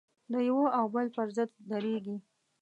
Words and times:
د 0.31 0.33
یوه 0.49 0.65
او 0.77 0.85
بل 0.93 1.07
پر 1.15 1.27
ضد 1.35 1.51
درېږي. 1.71 2.17